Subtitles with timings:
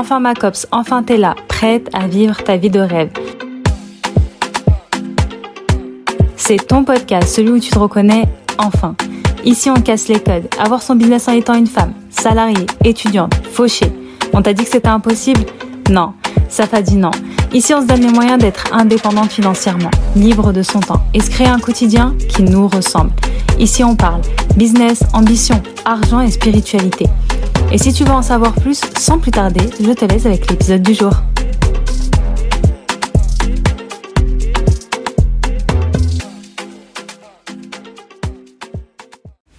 [0.00, 3.10] Enfin ma copse, enfin t'es là, prête à vivre ta vie de rêve.
[6.36, 8.94] C'est ton podcast, celui où tu te reconnais enfin.
[9.44, 10.46] Ici on casse les codes.
[10.56, 13.92] Avoir son business en étant une femme, salariée, étudiante, fauchée.
[14.32, 15.40] On t'a dit que c'était impossible?
[15.90, 16.12] Non,
[16.48, 17.10] ça t'a dit non.
[17.52, 21.28] Ici on se donne les moyens d'être indépendante financièrement, libre de son temps et se
[21.28, 23.10] créer un quotidien qui nous ressemble.
[23.58, 24.20] Ici on parle
[24.56, 27.06] business, ambition, argent et spiritualité.
[27.70, 30.80] Et si tu veux en savoir plus, sans plus tarder, je te laisse avec l'épisode
[30.80, 31.12] du jour.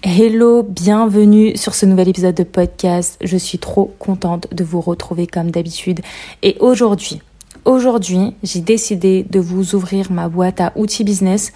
[0.02, 3.20] Hello, bienvenue sur ce nouvel épisode de podcast.
[3.24, 6.00] Je suis trop contente de vous retrouver comme d'habitude.
[6.42, 7.22] Et aujourd'hui,
[7.64, 11.54] aujourd'hui, j'ai décidé de vous ouvrir ma boîte à outils business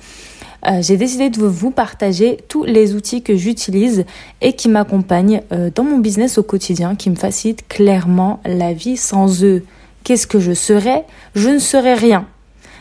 [0.68, 4.06] euh, j'ai décidé de vous partager tous les outils que j'utilise
[4.42, 8.98] et qui m'accompagnent euh, dans mon business au quotidien, qui me facilitent clairement la vie.
[8.98, 9.64] Sans eux,
[10.04, 11.06] qu'est-ce que je serais?
[11.36, 12.26] Je ne serais rien.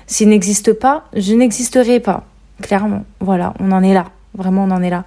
[0.07, 2.25] S'ils n'existent pas, je n'existerai pas.
[2.61, 4.07] Clairement, voilà, on en est là.
[4.35, 5.05] Vraiment, on en est là.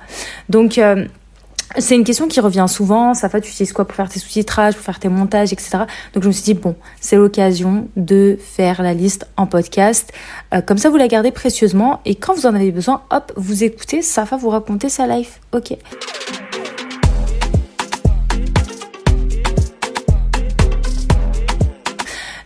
[0.50, 1.06] Donc, euh,
[1.78, 3.14] c'est une question qui revient souvent.
[3.14, 5.80] Ça fait, tu utilises quoi pour faire tes sous-titrages, pour faire tes montages, etc.
[6.14, 10.12] Donc je me suis dit bon, c'est l'occasion de faire la liste en podcast.
[10.54, 13.64] Euh, comme ça, vous la gardez précieusement et quand vous en avez besoin, hop, vous
[13.64, 14.02] écoutez.
[14.02, 15.40] Ça va vous raconter sa life.
[15.54, 15.78] Ok.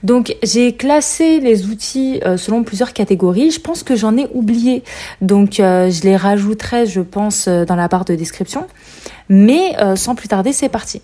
[0.03, 3.51] Donc j'ai classé les outils euh, selon plusieurs catégories.
[3.51, 4.83] Je pense que j'en ai oublié.
[5.21, 8.67] Donc euh, je les rajouterai, je pense, euh, dans la barre de description.
[9.27, 11.03] Mais sans plus tarder, c'est parti.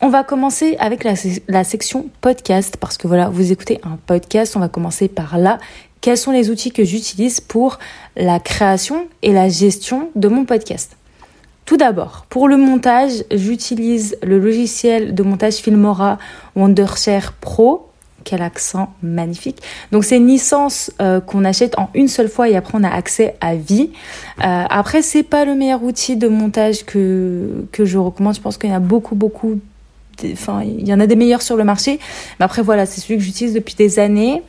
[0.00, 1.14] On va commencer avec la,
[1.46, 5.58] la, section podcast parce que voilà, vous écoutez un podcast, on va commencer par là.
[6.00, 7.78] Quels sont les outils que j'utilise pour
[8.16, 10.96] la création et la gestion de mon podcast?
[11.66, 16.18] Tout d'abord, pour le montage, j'utilise le logiciel de montage Filmora
[16.56, 17.91] Wondershare Pro
[18.24, 19.62] quel accent magnifique.
[19.90, 22.90] Donc c'est une licence euh, qu'on achète en une seule fois et après on a
[22.90, 23.90] accès à vie.
[24.38, 28.34] Euh, après c'est pas le meilleur outil de montage que je recommande.
[28.34, 29.60] Je pense qu'il y en a beaucoup beaucoup.
[30.32, 31.98] Enfin il y en a des meilleurs sur le marché.
[32.38, 34.42] Mais après voilà c'est celui que j'utilise depuis des années.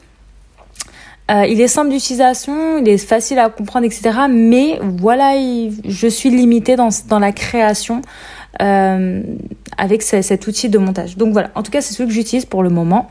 [1.32, 4.12] Euh, il est simple d'utilisation, il est facile à comprendre, etc.
[4.30, 5.36] Mais voilà,
[5.86, 8.02] je suis limitée dans la création
[8.62, 9.24] euh,
[9.78, 11.18] avec cet outil de montage.
[11.18, 13.10] Donc voilà, en tout cas, c'est celui que j'utilise pour le moment.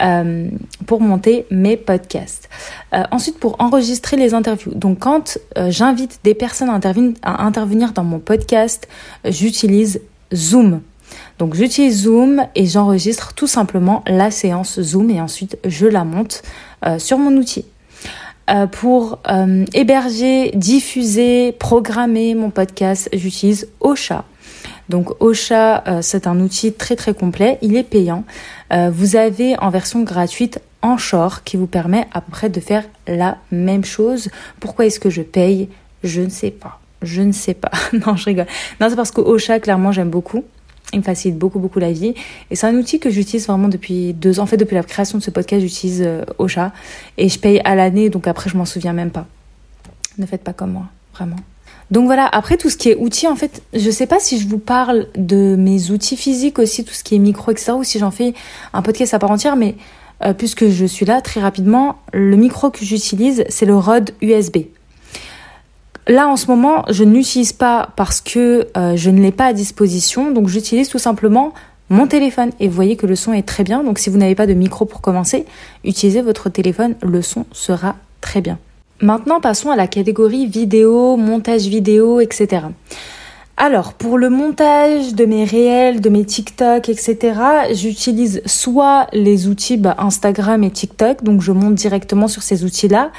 [0.00, 0.48] Euh,
[0.86, 2.48] pour monter mes podcasts.
[2.94, 4.72] Euh, ensuite, pour enregistrer les interviews.
[4.72, 8.86] Donc, quand j'invite des personnes à, intervenir dans mon podcast,
[9.24, 10.00] j'utilise
[10.32, 10.82] Zoom.
[11.40, 16.42] Donc, j'utilise Zoom et j'enregistre tout simplement la séance Zoom et ensuite je la monte
[16.98, 17.64] sur mon outil.
[18.70, 19.18] pour
[19.74, 24.24] héberger, diffuser, programmer mon podcast, j'utilise Ocha.
[24.88, 28.24] Donc Ocha, euh, c'est un outil très très complet, il est payant.
[28.72, 32.84] Euh, vous avez en version gratuite Anchor qui vous permet à peu près de faire
[33.06, 34.30] la même chose.
[34.60, 35.68] Pourquoi est-ce que je paye?
[36.04, 36.80] Je ne sais pas.
[37.02, 37.70] Je ne sais pas.
[37.92, 38.46] non, je rigole.
[38.80, 40.44] Non, c'est parce que Ocha, clairement, j'aime beaucoup.
[40.92, 42.14] Il me facilite beaucoup, beaucoup la vie.
[42.50, 44.44] Et c'est un outil que j'utilise vraiment depuis deux ans.
[44.44, 46.72] En fait, depuis la création de ce podcast, j'utilise euh, Ocha.
[47.18, 49.26] Et je paye à l'année, donc après, je m'en souviens même pas.
[50.16, 51.36] Ne faites pas comme moi, vraiment.
[51.90, 54.46] Donc voilà, après tout ce qui est outils, en fait, je sais pas si je
[54.46, 57.98] vous parle de mes outils physiques aussi, tout ce qui est micro, etc., ou si
[57.98, 58.34] j'en fais
[58.74, 59.76] un podcast à part entière, mais
[60.24, 64.58] euh, puisque je suis là très rapidement, le micro que j'utilise, c'est le Rode USB.
[66.08, 69.46] Là, en ce moment, je ne l'utilise pas parce que euh, je ne l'ai pas
[69.46, 71.52] à disposition, donc j'utilise tout simplement
[71.90, 72.50] mon téléphone.
[72.60, 74.54] Et vous voyez que le son est très bien, donc si vous n'avez pas de
[74.54, 75.44] micro pour commencer,
[75.84, 78.58] utilisez votre téléphone, le son sera très bien.
[79.00, 82.66] Maintenant, passons à la catégorie vidéo, montage vidéo, etc.
[83.56, 87.40] Alors, pour le montage de mes réels, de mes TikTok, etc.,
[87.72, 93.10] j'utilise soit les outils bah, Instagram et TikTok, donc je monte directement sur ces outils-là.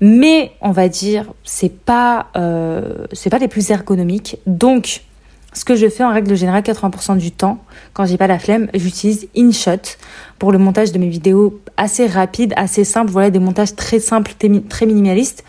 [0.00, 4.38] Mais on va dire, c'est pas, euh, c'est pas les plus ergonomiques.
[4.46, 5.02] Donc,
[5.52, 7.58] ce que je fais en règle générale 80% du temps,
[7.92, 9.96] quand j'ai pas la flemme, j'utilise InShot
[10.38, 13.10] pour le montage de mes vidéos assez rapides, assez simples.
[13.10, 14.32] Voilà, des montages très simples,
[14.68, 15.44] très minimalistes.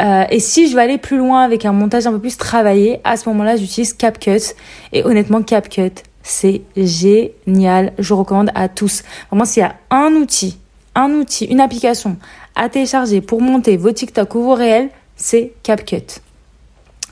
[0.00, 3.00] Euh, et si je veux aller plus loin avec un montage un peu plus travaillé,
[3.04, 4.54] à ce moment-là, j'utilise CapCut.
[4.92, 7.92] Et honnêtement, CapCut, c'est génial.
[7.98, 9.02] Je recommande à tous.
[9.30, 10.58] Vraiment, s'il y a un outil,
[10.94, 12.16] un outil, une application
[12.54, 16.20] à télécharger pour monter vos TikTok ou vos réels, c'est CapCut.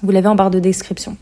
[0.02, 1.16] Vous l'avez en barre de description.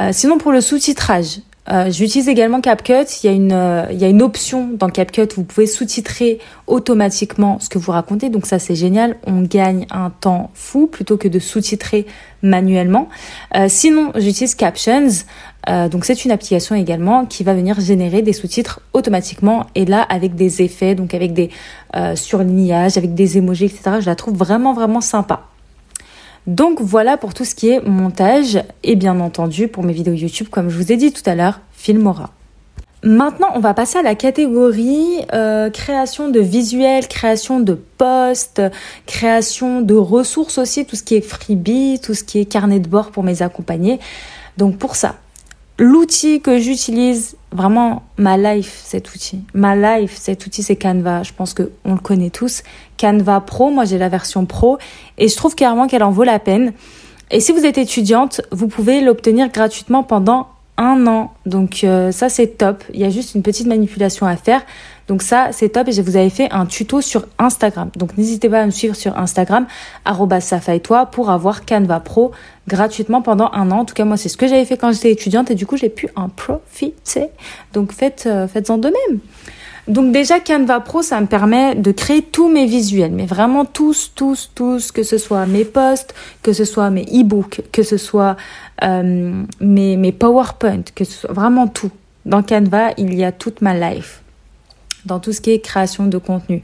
[0.00, 3.06] Euh, sinon, pour le sous-titrage, Euh, J'utilise également CapCut.
[3.22, 6.40] Il y a une euh, il y a une option dans CapCut vous pouvez sous-titrer
[6.66, 8.28] automatiquement ce que vous racontez.
[8.28, 9.16] Donc ça c'est génial.
[9.26, 12.06] On gagne un temps fou plutôt que de sous-titrer
[12.42, 13.08] manuellement.
[13.68, 15.10] Sinon j'utilise Captions.
[15.68, 20.34] Donc c'est une application également qui va venir générer des sous-titres automatiquement et là avec
[20.34, 21.50] des effets, donc avec des
[22.16, 23.98] surlignages, avec des emojis, etc.
[24.00, 25.42] Je la trouve vraiment vraiment sympa.
[26.46, 30.48] Donc voilà pour tout ce qui est montage et bien entendu pour mes vidéos YouTube,
[30.50, 32.30] comme je vous ai dit tout à l'heure, Filmora.
[33.02, 38.60] Maintenant, on va passer à la catégorie euh, création de visuels, création de posts,
[39.06, 42.88] création de ressources aussi, tout ce qui est freebie, tout ce qui est carnet de
[42.88, 44.00] bord pour mes accompagnés.
[44.58, 45.16] Donc pour ça,
[45.80, 49.40] l'outil que j'utilise, vraiment ma life, cet outil.
[49.54, 51.22] Ma life, cet outil, c'est Canva.
[51.24, 52.62] Je pense que on le connaît tous.
[52.98, 54.78] Canva Pro, moi j'ai la version Pro
[55.18, 56.74] et je trouve clairement qu'elle en vaut la peine.
[57.30, 61.32] Et si vous êtes étudiante, vous pouvez l'obtenir gratuitement pendant un an.
[61.46, 62.84] Donc euh, ça c'est top.
[62.92, 64.62] Il y a juste une petite manipulation à faire.
[65.10, 67.90] Donc ça c'est top et je vous avais fait un tuto sur Instagram.
[67.96, 69.66] Donc n'hésitez pas à me suivre sur Instagram
[70.84, 72.30] toi pour avoir Canva Pro
[72.68, 73.80] gratuitement pendant un an.
[73.80, 75.76] En tout cas moi c'est ce que j'avais fait quand j'étais étudiante et du coup
[75.76, 77.26] j'ai pu en profiter.
[77.72, 79.18] Donc faites euh, faites-en de même.
[79.88, 84.12] Donc déjà Canva Pro, ça me permet de créer tous mes visuels, mais vraiment tous,
[84.14, 86.14] tous, tous, que ce soit mes posts,
[86.44, 88.36] que ce soit mes e-books, que ce soit
[88.84, 91.90] euh, mes, mes PowerPoint, que ce soit vraiment tout.
[92.26, 94.22] Dans Canva, il y a toute ma life,
[95.04, 96.62] dans tout ce qui est création de contenu.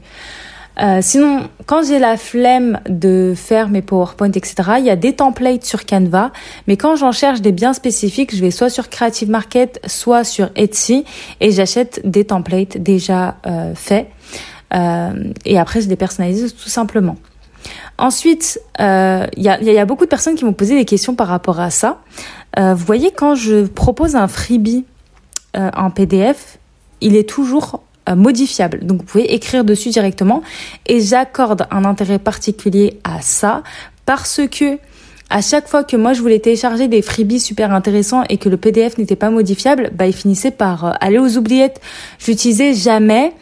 [0.79, 5.13] Euh, sinon, quand j'ai la flemme de faire mes PowerPoint, etc., il y a des
[5.13, 6.31] templates sur Canva.
[6.67, 10.49] Mais quand j'en cherche des biens spécifiques, je vais soit sur Creative Market, soit sur
[10.55, 11.03] Etsy,
[11.39, 14.07] et j'achète des templates déjà euh, faits.
[14.73, 17.15] Euh, et après, je les personnalise tout simplement.
[17.97, 21.27] Ensuite, il y a, y, a, beaucoup de personnes qui m'ont posé des questions par
[21.27, 21.99] rapport à ça.
[22.55, 24.85] vous voyez, quand je propose un freebie
[25.55, 26.59] en PDF,
[27.01, 28.85] il est toujours euh, modifiable.
[28.85, 30.41] Donc vous pouvez écrire dessus directement
[30.85, 33.63] et j'accorde un intérêt particulier à ça
[34.05, 34.77] parce que
[35.29, 38.57] à chaque fois que moi je voulais télécharger des freebies super intéressants et que le
[38.57, 41.81] PDF n'était pas modifiable, bah il finissait par euh, aller aux oubliettes.
[42.19, 43.33] J'utilisais jamais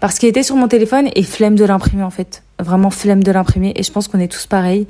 [0.00, 2.43] parce qu'il était sur mon téléphone et flemme de l'imprimer en fait.
[2.60, 4.86] Vraiment flemme de l'imprimer et je pense qu'on est tous pareils.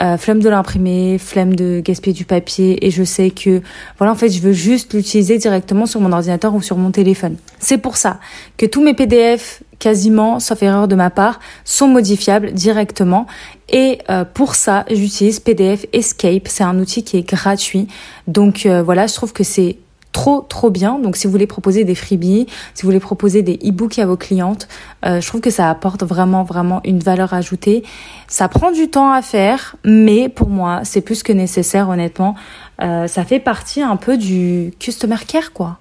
[0.00, 3.60] Euh, flemme de l'imprimer, flemme de gaspiller du papier et je sais que
[3.98, 7.36] voilà en fait je veux juste l'utiliser directement sur mon ordinateur ou sur mon téléphone.
[7.58, 8.18] C'est pour ça
[8.56, 13.26] que tous mes PDF quasiment, sauf erreur de ma part, sont modifiables directement.
[13.68, 16.46] Et euh, pour ça, j'utilise PDF Escape.
[16.46, 17.88] C'est un outil qui est gratuit.
[18.28, 19.78] Donc euh, voilà, je trouve que c'est
[20.12, 20.98] trop trop bien.
[20.98, 24.16] Donc si vous voulez proposer des freebies, si vous voulez proposer des e-books à vos
[24.16, 24.68] clientes,
[25.04, 27.82] euh, je trouve que ça apporte vraiment vraiment une valeur ajoutée.
[28.28, 32.34] Ça prend du temps à faire, mais pour moi c'est plus que nécessaire honnêtement.
[32.82, 35.78] Euh, ça fait partie un peu du customer care quoi.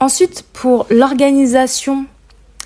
[0.00, 2.06] Ensuite pour l'organisation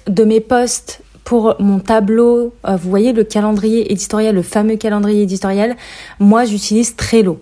[0.07, 5.23] de mes posts pour mon tableau, euh, vous voyez le calendrier éditorial, le fameux calendrier
[5.23, 5.77] éditorial,
[6.19, 7.41] moi j'utilise Trello.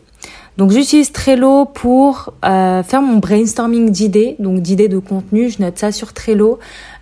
[0.59, 5.79] Donc j'utilise Trello pour euh, faire mon brainstorming d'idées, donc d'idées de contenu, je note
[5.79, 6.59] ça sur Trello.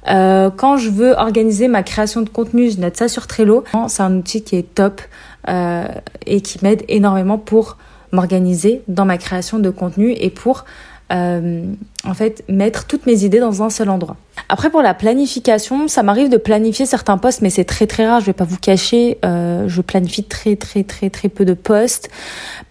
[0.08, 3.64] Euh, quand je veux organiser ma création de contenu, je note ça sur Trello.
[3.88, 5.00] C'est un outil qui est top
[5.48, 5.86] euh,
[6.26, 7.78] et qui m'aide énormément pour
[8.12, 10.66] m'organiser dans ma création de contenu et pour
[11.12, 11.62] euh,
[12.04, 14.16] en fait mettre toutes mes idées dans un seul endroit.
[14.48, 18.20] Après pour la planification, ça m'arrive de planifier certains posts, mais c'est très très rare.
[18.20, 22.10] Je vais pas vous cacher, euh, je planifie très très très très peu de posts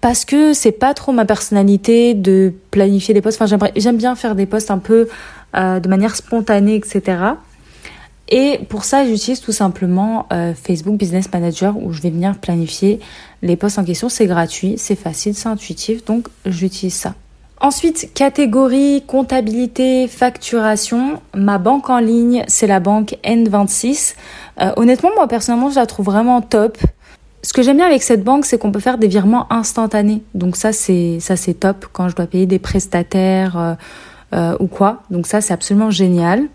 [0.02, 3.42] parce que c'est pas trop ma personnalité de planifier des posts.
[3.42, 5.08] Enfin j'aime bien faire des posts un peu
[5.56, 7.18] euh, de manière spontanée, etc.
[8.28, 10.28] Et pour ça, j'utilise tout simplement
[10.62, 13.00] Facebook Business Manager où je vais venir planifier
[13.44, 14.10] les posts en question.
[14.10, 17.14] C'est gratuit, c'est facile, c'est intuitif, donc j'utilise ça.
[17.62, 21.22] Ensuite, catégorie comptabilité, facturation.
[21.34, 24.16] Ma banque en ligne, c'est la banque N26.
[24.62, 26.78] Euh, honnêtement, moi personnellement, je la trouve vraiment top.
[27.44, 30.24] Ce que j'aime bien avec cette banque, c'est qu'on peut faire des virements instantanés.
[30.34, 33.74] Donc ça, c'est ça c'est top quand je dois payer des prestataires euh,
[34.34, 35.04] euh, ou quoi.
[35.10, 36.48] Donc ça, c'est absolument génial.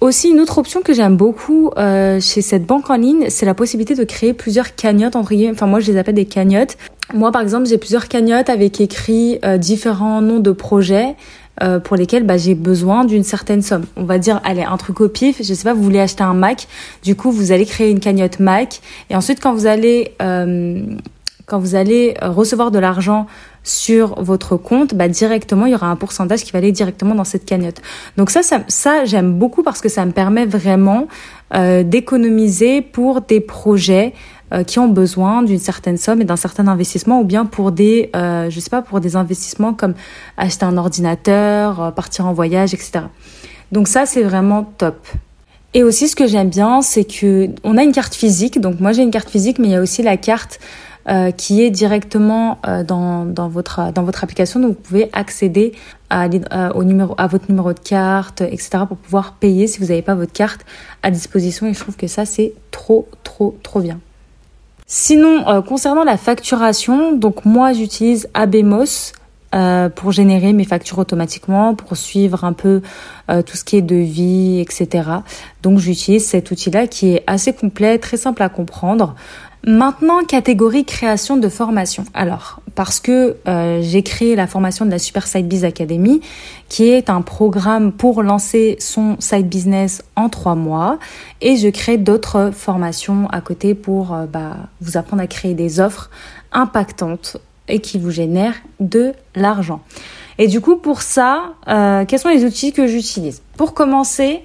[0.00, 3.52] Aussi, une autre option que j'aime beaucoup euh, chez cette banque en ligne, c'est la
[3.52, 5.52] possibilité de créer plusieurs cagnottes, entre guillemets.
[5.52, 6.78] Enfin, moi, je les appelle des cagnottes.
[7.12, 11.16] Moi, par exemple, j'ai plusieurs cagnottes avec écrit euh, différents noms de projets
[11.62, 13.84] euh, pour lesquels bah, j'ai besoin d'une certaine somme.
[13.96, 16.34] On va dire, allez, un truc au pif, je sais pas, vous voulez acheter un
[16.34, 16.68] Mac,
[17.02, 18.80] du coup, vous allez créer une cagnotte Mac.
[19.10, 20.12] Et ensuite, quand vous allez...
[20.22, 20.82] Euh,
[21.46, 23.26] quand vous allez recevoir de l'argent
[23.64, 27.24] sur votre compte, bah directement il y aura un pourcentage qui va aller directement dans
[27.24, 27.82] cette cagnotte.
[28.16, 31.08] Donc ça, ça, j'aime beaucoup parce que ça me permet vraiment
[31.52, 34.14] d'économiser pour des projets
[34.52, 38.10] euh, qui ont besoin d'une certaine somme et d'un certain investissement ou bien pour des,
[38.16, 39.94] euh, je sais pas, pour des investissements comme
[40.36, 43.04] acheter un ordinateur, euh, partir en voyage, etc.
[43.72, 45.06] Donc ça, c'est vraiment top.
[45.72, 48.60] Et aussi, ce que j'aime bien, c'est que on a une carte physique.
[48.60, 50.58] Donc moi, j'ai une carte physique, mais il y a aussi la carte
[51.08, 54.60] euh, qui est directement euh, dans, dans, votre, dans votre application.
[54.60, 55.72] Donc vous pouvez accéder
[56.10, 58.84] à, euh, au numéro, à votre numéro de carte, etc.
[58.86, 60.60] pour pouvoir payer si vous n'avez pas votre carte
[61.02, 61.66] à disposition.
[61.66, 63.98] Et je trouve que ça, c'est trop, trop, trop bien.
[64.92, 69.12] Sinon, concernant la facturation, donc moi j'utilise Abemos.
[69.52, 72.82] Euh, pour générer mes factures automatiquement, pour suivre un peu
[73.30, 75.08] euh, tout ce qui est devis, etc.
[75.62, 79.16] Donc j'utilise cet outil-là qui est assez complet, très simple à comprendre.
[79.66, 82.04] Maintenant, catégorie création de formation.
[82.14, 86.22] Alors, parce que euh, j'ai créé la formation de la Super Side Biz Academy,
[86.70, 90.98] qui est un programme pour lancer son side business en trois mois,
[91.42, 95.78] et je crée d'autres formations à côté pour euh, bah, vous apprendre à créer des
[95.78, 96.08] offres
[96.52, 97.36] impactantes
[97.68, 99.82] et qui vous génèrent de l'argent.
[100.38, 103.42] Et du coup, pour ça, euh, quels sont les outils que j'utilise?
[103.58, 104.40] Pour commencer,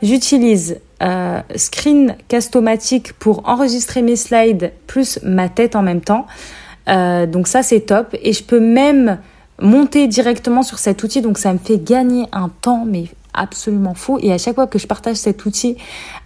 [0.00, 6.26] j'utilise euh, Screencast-O-Matic pour enregistrer mes slides plus ma tête en même temps.
[6.88, 9.18] Euh, donc ça c'est top et je peux même
[9.60, 14.18] monter directement sur cet outil donc ça me fait gagner un temps mais absolument fou
[14.20, 15.76] et à chaque fois que je partage cet outil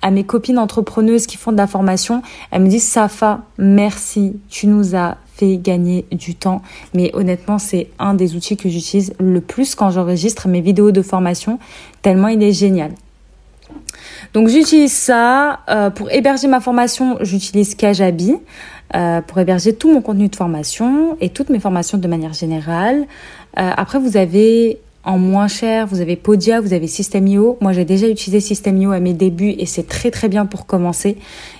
[0.03, 4.67] à mes copines entrepreneuses qui font de la formation, elles me disent Safa, merci, tu
[4.67, 6.63] nous as fait gagner du temps.
[6.95, 11.03] Mais honnêtement, c'est un des outils que j'utilise le plus quand j'enregistre mes vidéos de
[11.03, 11.59] formation,
[12.03, 12.93] tellement il est génial.
[14.35, 15.61] Donc j'utilise ça.
[15.69, 18.37] Euh, pour héberger ma formation, j'utilise Kajabi.
[18.97, 23.07] Euh, pour héberger tout mon contenu de formation et toutes mes formations de manière générale.
[23.59, 27.57] Euh, après, vous avez en moins cher, vous avez Podia, vous avez System.io.
[27.61, 31.17] Moi, j'ai déjà utilisé System.io à mes débuts et c'est très très bien pour commencer.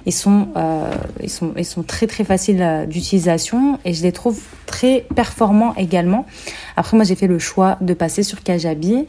[0.07, 0.91] Ils sont, euh,
[1.23, 5.75] ils sont, ils sont très très faciles euh, d'utilisation et je les trouve très performants
[5.77, 6.27] également.
[6.77, 9.07] Après, moi, j'ai fait le choix de passer sur Kajabi.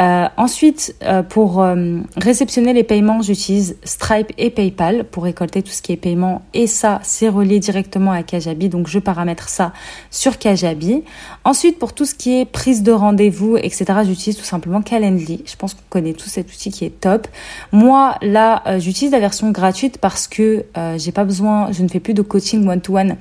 [0.00, 5.72] Euh, ensuite, euh, pour euh, réceptionner les paiements, j'utilise Stripe et PayPal pour récolter tout
[5.72, 6.42] ce qui est paiement.
[6.54, 8.70] Et ça, c'est relié directement à Kajabi.
[8.70, 9.72] Donc, je paramètre ça
[10.10, 11.04] sur Kajabi.
[11.44, 15.42] Ensuite, pour tout ce qui est prise de rendez-vous, etc., j'utilise tout simplement Calendly.
[15.44, 17.28] Je pense qu'on connaît tous cet outil qui est top.
[17.72, 20.64] Moi, là, j'utilise la version gratuite parce que
[20.96, 23.10] j'ai pas besoin, je ne fais plus de coaching one-to-one.
[23.10, 23.18] one to one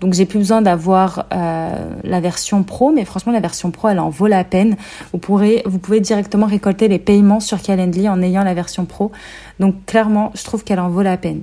[0.00, 1.70] donc j'ai plus besoin d'avoir euh,
[2.04, 4.76] la version pro, mais franchement la version pro elle en vaut la peine.
[5.12, 9.10] Vous pourrez, vous pouvez directement récolter les paiements sur Calendly en ayant la version pro.
[9.58, 11.42] Donc clairement, je trouve qu'elle en vaut la peine.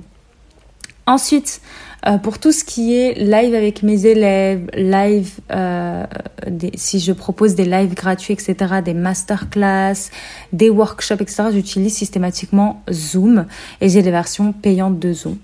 [1.06, 1.60] Ensuite,
[2.06, 6.04] euh, pour tout ce qui est live avec mes élèves, live, euh,
[6.74, 10.10] si je propose des lives gratuits, etc., des masterclass,
[10.52, 13.46] des workshops, etc., j'utilise systématiquement Zoom
[13.80, 15.36] et j'ai des versions payantes de Zoom.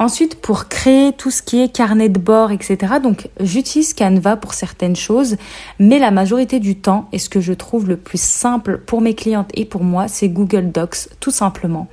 [0.00, 4.54] Ensuite, pour créer tout ce qui est carnet de bord, etc., donc j'utilise Canva pour
[4.54, 5.36] certaines choses,
[5.78, 9.12] mais la majorité du temps, et ce que je trouve le plus simple pour mes
[9.14, 11.86] clientes et pour moi, c'est Google Docs, tout simplement.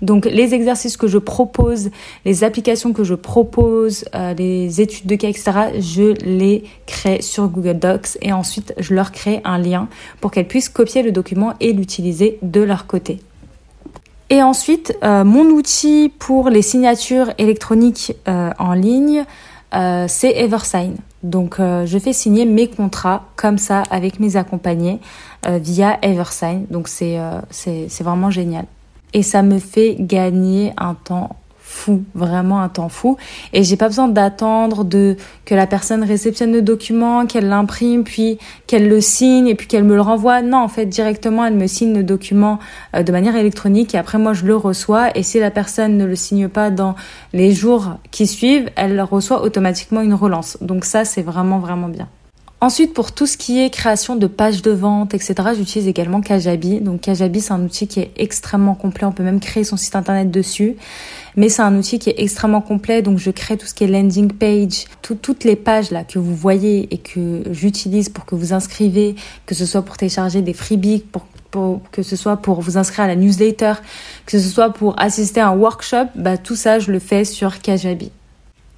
[0.00, 1.90] Donc les exercices que je propose,
[2.24, 7.46] les applications que je propose, euh, les études de cas, etc., je les crée sur
[7.48, 9.90] Google Docs et ensuite je leur crée un lien
[10.22, 13.20] pour qu'elles puissent copier le document et l'utiliser de leur côté.
[14.30, 19.24] Et ensuite, euh, mon outil pour les signatures électroniques euh, en ligne,
[19.74, 20.96] euh, c'est Eversign.
[21.24, 25.00] Donc, je fais signer mes contrats comme ça avec mes accompagnés
[25.46, 26.64] via Eversign.
[26.70, 27.18] Donc, c'est
[27.50, 28.64] c'est vraiment génial.
[29.12, 31.36] Et ça me fait gagner un temps
[31.70, 33.16] fou, vraiment un temps fou.
[33.52, 38.38] Et j'ai pas besoin d'attendre de que la personne réceptionne le document, qu'elle l'imprime, puis
[38.66, 40.42] qu'elle le signe et puis qu'elle me le renvoie.
[40.42, 42.58] Non, en fait, directement, elle me signe le document
[42.96, 45.16] euh, de manière électronique et après moi je le reçois.
[45.16, 46.96] Et si la personne ne le signe pas dans
[47.32, 50.58] les jours qui suivent, elle reçoit automatiquement une relance.
[50.60, 52.08] Donc ça, c'est vraiment vraiment bien.
[52.62, 56.80] Ensuite, pour tout ce qui est création de pages de vente, etc., j'utilise également Kajabi.
[56.80, 59.06] Donc Kajabi, c'est un outil qui est extrêmement complet.
[59.06, 60.76] On peut même créer son site internet dessus.
[61.36, 63.00] Mais c'est un outil qui est extrêmement complet.
[63.00, 66.36] Donc je crée tout ce qui est landing page, toutes les pages là que vous
[66.36, 69.14] voyez et que j'utilise pour que vous inscrivez,
[69.46, 71.04] que ce soit pour télécharger des freebies,
[71.92, 73.72] que ce soit pour vous inscrire à la newsletter,
[74.26, 77.60] que ce soit pour assister à un workshop, bah, tout ça, je le fais sur
[77.60, 78.12] Kajabi.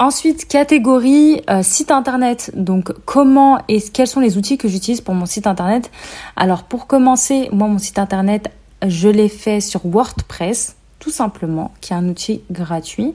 [0.03, 2.51] Ensuite, catégorie euh, site internet.
[2.57, 5.93] Donc, comment et quels sont les outils que j'utilise pour mon site internet?
[6.35, 8.51] Alors, pour commencer, moi, mon site internet,
[8.85, 13.15] je l'ai fait sur WordPress, tout simplement, qui est un outil gratuit.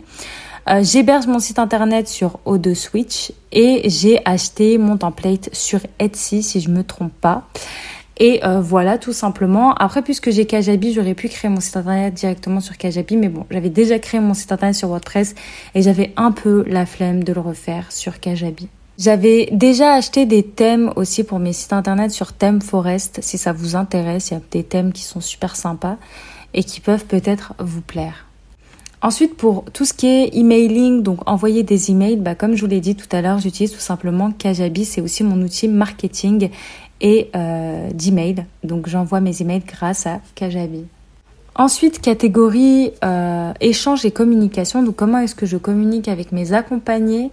[0.69, 6.41] Euh, j'héberge mon site internet sur O2 Switch et j'ai acheté mon template sur Etsy,
[6.41, 7.49] si je me trompe pas.
[8.19, 9.73] Et euh, voilà, tout simplement.
[9.75, 13.45] Après, puisque j'ai Kajabi, j'aurais pu créer mon site internet directement sur Kajabi, mais bon,
[13.51, 15.35] j'avais déjà créé mon site internet sur WordPress
[15.75, 18.69] et j'avais un peu la flemme de le refaire sur Kajabi.
[18.97, 23.53] J'avais déjà acheté des thèmes aussi pour mes sites internet sur Theme Forest, si ça
[23.53, 24.31] vous intéresse.
[24.31, 25.97] Il y a des thèmes qui sont super sympas
[26.55, 28.25] et qui peuvent peut-être vous plaire.
[29.03, 32.67] Ensuite, pour tout ce qui est emailing, donc envoyer des emails, bah, comme je vous
[32.67, 34.85] l'ai dit tout à l'heure, j'utilise tout simplement Kajabi.
[34.85, 36.49] C'est aussi mon outil marketing
[37.01, 37.89] et euh.
[38.63, 40.85] Donc j'envoie mes emails grâce à Kajabi.
[41.55, 44.83] Ensuite, catégorie euh, échange et communication.
[44.83, 47.31] Donc comment est-ce que je communique avec mes accompagnés?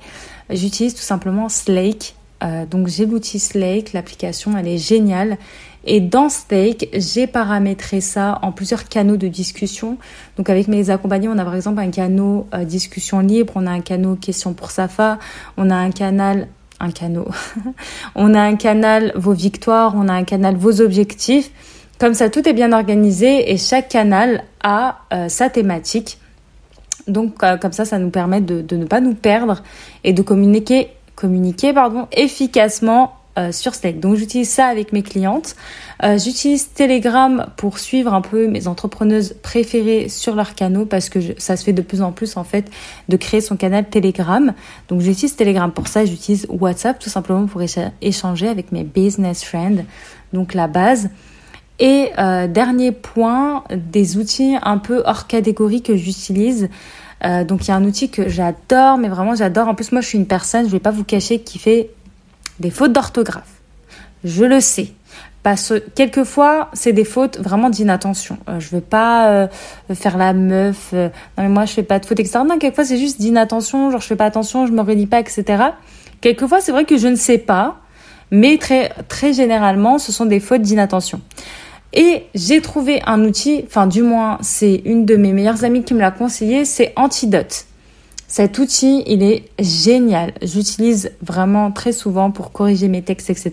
[0.48, 2.14] J'utilise tout simplement Slake.
[2.42, 5.38] Euh, donc j'ai l'outil Slake, l'application elle est géniale.
[5.86, 9.98] Et dans Slake, j'ai paramétré ça en plusieurs canaux de discussion.
[10.38, 13.70] Donc avec mes accompagnés, on a par exemple un canal euh, discussion libre, on a
[13.70, 15.18] un canal question pour Safa,
[15.58, 16.48] on a un canal
[16.80, 17.24] un canal.
[18.14, 21.50] on a un canal vos victoires, on a un canal vos objectifs.
[21.98, 26.18] Comme ça, tout est bien organisé et chaque canal a euh, sa thématique.
[27.06, 29.62] Donc euh, comme ça, ça nous permet de, de, ne pas nous perdre
[30.02, 33.98] et de communiquer, communiquer pardon, efficacement euh, sur Slack.
[33.98, 35.56] Donc j'utilise ça avec mes clientes.
[36.04, 41.18] Euh, j'utilise Telegram pour suivre un peu mes entrepreneuses préférées sur leurs canaux parce que
[41.38, 42.70] ça se fait de plus en plus en fait
[43.08, 44.54] de créer son canal Telegram.
[44.88, 46.04] Donc j'utilise Telegram pour ça.
[46.04, 47.60] J'utilise WhatsApp tout simplement pour
[48.00, 49.84] échanger avec mes business friends.
[50.32, 51.10] Donc la base.
[51.80, 56.68] Et euh, dernier point, des outils un peu hors catégorie que j'utilise.
[57.48, 59.66] Donc il y a un outil que j'adore, mais vraiment j'adore.
[59.66, 61.90] En plus moi je suis une personne, je vais pas vous cacher, qui fait
[62.60, 63.60] des fautes d'orthographe.
[64.24, 64.92] Je le sais.
[65.44, 68.38] Parce que quelquefois, c'est des fautes vraiment d'inattention.
[68.48, 69.46] Euh, je veux pas euh,
[69.92, 70.90] faire la meuf.
[70.94, 72.38] Euh, non mais moi je fais pas de fautes, etc.
[72.48, 73.90] Non, quelquefois c'est juste d'inattention.
[73.90, 75.44] Genre je fais pas attention, je me relis pas, etc.
[76.22, 77.76] Quelquefois c'est vrai que je ne sais pas,
[78.30, 81.20] mais très très généralement ce sont des fautes d'inattention.
[81.92, 85.92] Et j'ai trouvé un outil, enfin du moins c'est une de mes meilleures amies qui
[85.92, 87.66] me l'a conseillé, c'est Antidote.
[88.36, 90.32] Cet outil, il est génial.
[90.42, 93.52] J'utilise vraiment très souvent pour corriger mes textes, etc.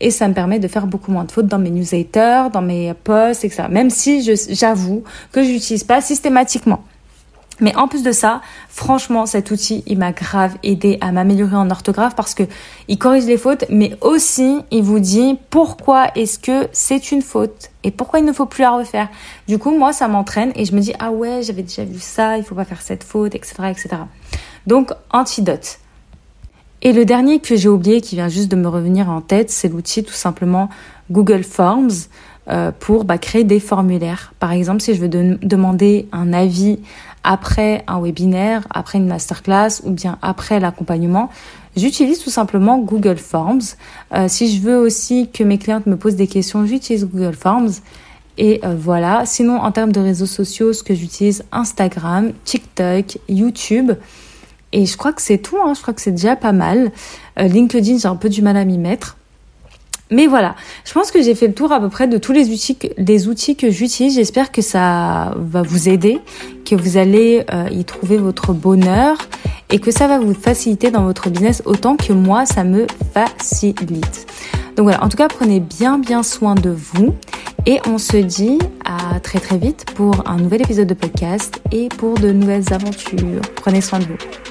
[0.00, 2.94] Et ça me permet de faire beaucoup moins de fautes dans mes newsletters, dans mes
[2.94, 3.64] posts, etc.
[3.70, 6.82] Même si j'avoue que je n'utilise pas systématiquement.
[7.60, 11.70] Mais en plus de ça, franchement, cet outil, il m'a grave aidé à m'améliorer en
[11.70, 12.44] orthographe parce que
[12.88, 17.70] il corrige les fautes, mais aussi il vous dit pourquoi est-ce que c'est une faute
[17.84, 19.08] et pourquoi il ne faut plus la refaire.
[19.48, 22.38] Du coup, moi, ça m'entraîne et je me dis ah ouais, j'avais déjà vu ça,
[22.38, 23.88] il faut pas faire cette faute, etc., etc.
[24.66, 25.78] Donc, antidote.
[26.82, 29.68] Et le dernier que j'ai oublié, qui vient juste de me revenir en tête, c'est
[29.68, 30.70] l'outil tout simplement
[31.10, 31.90] Google Forms
[32.48, 34.32] euh, pour bah, créer des formulaires.
[34.40, 36.78] Par exemple, si je veux demander un avis
[37.24, 41.30] après un webinaire, après une masterclass ou bien après l'accompagnement,
[41.76, 43.60] j'utilise tout simplement Google Forms.
[44.14, 47.72] Euh, si je veux aussi que mes clientes me posent des questions, j'utilise Google Forms.
[48.38, 49.26] Et euh, voilà.
[49.26, 53.92] Sinon, en termes de réseaux sociaux, ce que j'utilise, Instagram, TikTok, YouTube.
[54.72, 55.58] Et je crois que c'est tout.
[55.62, 55.74] Hein.
[55.74, 56.90] Je crois que c'est déjà pas mal.
[57.38, 59.18] Euh, LinkedIn, j'ai un peu du mal à m'y mettre.
[60.10, 62.50] Mais voilà, je pense que j'ai fait le tour à peu près de tous les
[62.50, 64.16] outils, des outils que j'utilise.
[64.16, 66.18] J'espère que ça va vous aider,
[66.64, 69.16] que vous allez euh, y trouver votre bonheur
[69.70, 74.26] et que ça va vous faciliter dans votre business autant que moi, ça me facilite.
[74.76, 77.14] Donc voilà, en tout cas, prenez bien bien soin de vous
[77.66, 81.88] et on se dit à très très vite pour un nouvel épisode de podcast et
[81.88, 83.42] pour de nouvelles aventures.
[83.56, 84.49] Prenez soin de vous.